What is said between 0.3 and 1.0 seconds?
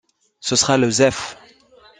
Ce sera le